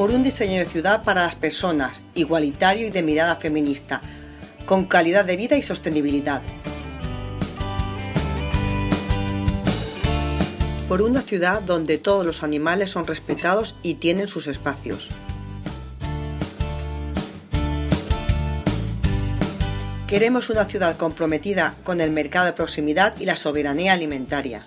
[0.00, 4.00] por un diseño de ciudad para las personas, igualitario y de mirada feminista,
[4.64, 6.40] con calidad de vida y sostenibilidad.
[10.88, 15.10] Por una ciudad donde todos los animales son respetados y tienen sus espacios.
[20.06, 24.64] Queremos una ciudad comprometida con el mercado de proximidad y la soberanía alimentaria.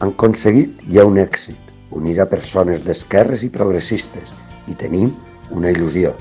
[0.00, 1.58] Han aconseguit ja un èxit,
[1.92, 4.30] unir a persones d'esquerres i progressistes,
[4.72, 5.10] i tenim
[5.52, 6.14] una il·lusió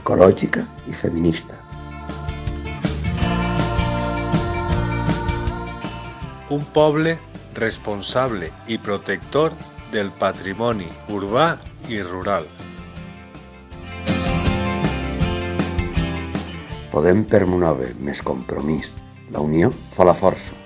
[0.00, 1.58] ecològica i feminista.
[6.56, 7.18] Un poble
[7.58, 9.52] responsable i protector
[9.92, 11.50] del patrimoni urbà
[11.92, 12.48] i rural.
[16.94, 18.94] Podem permoure més compromís.
[19.36, 20.56] La unió fa la força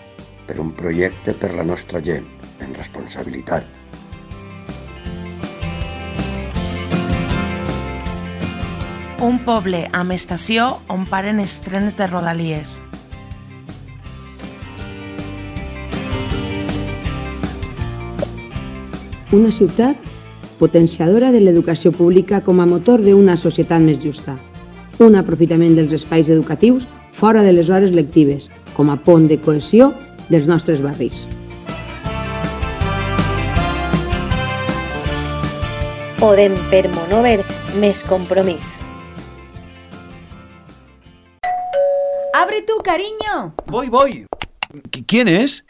[0.47, 2.27] per un projecte per la nostra gent,
[2.61, 3.65] en responsabilitat.
[9.23, 12.81] Un poble amb estació on paren els trens de rodalies.
[19.33, 20.11] Una ciutat
[20.59, 24.35] potenciadora de l'educació pública com a motor d'una societat més justa.
[24.99, 29.93] Un aprofitament dels espais educatius fora de les hores lectives, com a pont de cohesió
[30.33, 31.27] dels nostres barris.
[36.23, 37.43] Podem permover
[37.83, 38.77] més compromís.
[42.35, 43.55] ¡Abre tú, cariño!
[43.67, 44.27] Voy, voy.
[44.91, 45.65] ¿Qui- ¿Quién es?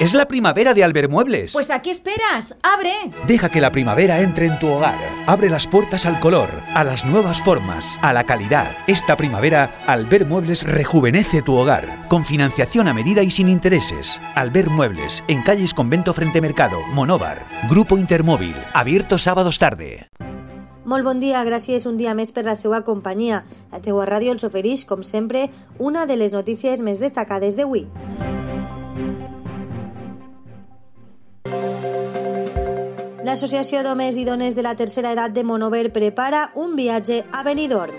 [0.00, 1.52] Es la primavera de Albermuebles.
[1.52, 2.92] Pues aquí esperas, abre.
[3.26, 4.98] Deja que la primavera entre en tu hogar.
[5.26, 8.76] Abre las puertas al color, a las nuevas formas, a la calidad.
[8.86, 14.20] Esta primavera, Albert Muebles rejuvenece tu hogar, con financiación a medida y sin intereses.
[14.34, 17.46] Albert Muebles, en calles Convento Frente Mercado, Monóvar.
[17.70, 20.10] Grupo Intermóvil, abierto sábados tarde.
[20.84, 23.46] Molt bon dia, gràcies un dia més per la seva companyia.
[23.72, 25.48] La teua ràdio els ofereix, com sempre,
[25.78, 27.86] una de les notícies més destacades d'avui.
[33.24, 37.96] L'Associació d'Homes i Dones de la Tercera Edat de Monover prepara un viatge a Benidorm.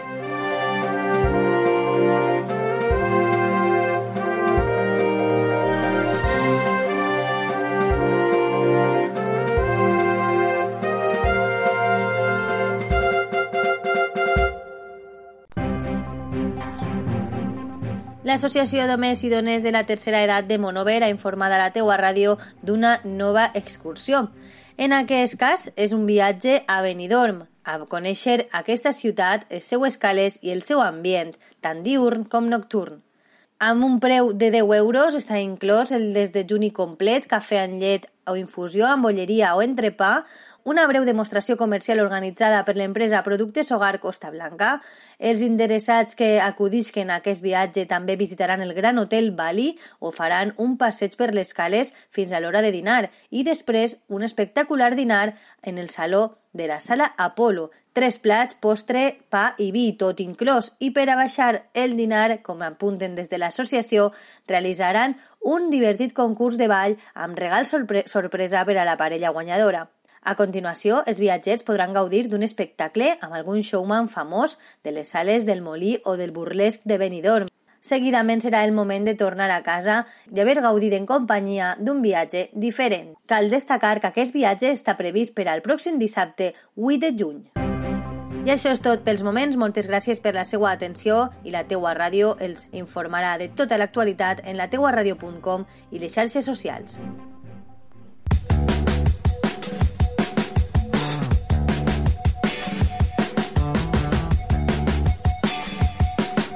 [18.25, 21.97] L'Associació d'Homes i Dones de la Tercera Edat de Monover ha informat a la teua
[21.97, 24.27] ràdio d'una nova excursió.
[24.77, 30.35] En aquest cas, és un viatge a Benidorm, a conèixer aquesta ciutat, les seues cales
[30.43, 31.31] i el seu ambient,
[31.63, 32.99] tant diurn com nocturn.
[33.63, 37.79] Amb un preu de 10 euros està inclòs el des de juni complet, cafè amb
[37.79, 40.25] llet o infusió amb bolleria o entrepà,
[40.65, 44.81] una breu demostració comercial organitzada per l'empresa Productes Hogar Costa Blanca.
[45.19, 50.55] Els interessats que acudisquen a aquest viatge també visitaran el Gran Hotel Bali o faran
[50.57, 55.35] un passeig per les cales fins a l'hora de dinar i després un espectacular dinar
[55.61, 57.69] en el saló de la sala Apolo.
[57.93, 60.73] Tres plats, postre, pa i vi, tot inclòs.
[60.79, 64.09] I per a baixar el dinar, com apunten des de l'associació,
[64.49, 65.13] realitzaran
[65.45, 69.91] un divertit concurs de ball amb regal sorpre sorpresa per a la parella guanyadora.
[70.25, 75.45] A continuació, els viatgers podran gaudir d'un espectacle amb algun showman famós de les sales
[75.45, 77.51] del Molí o del burlesc de Benidorm.
[77.79, 79.99] Seguidament serà el moment de tornar a casa
[80.33, 83.11] i haver gaudit en companyia d'un viatge diferent.
[83.29, 87.43] Cal destacar que aquest viatge està previst per al pròxim dissabte 8 de juny.
[88.45, 89.57] I això és tot pels moments.
[89.61, 94.41] Moltes gràcies per la seva atenció i la teua ràdio els informarà de tota l'actualitat
[94.49, 96.97] en la teuaradio.com i les xarxes socials.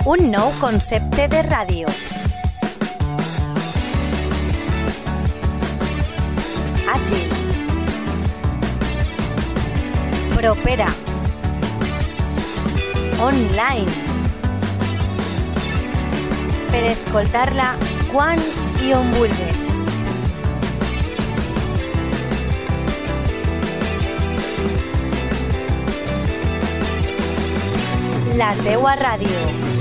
[0.10, 1.90] Un nou concepte de ràdio.
[6.94, 7.28] Àgil.
[10.34, 10.90] Propera.
[13.28, 13.86] Online.
[16.74, 17.76] Per escoltar-la
[18.10, 18.42] quan
[18.82, 19.14] i on.
[28.42, 29.79] La teua ràdio.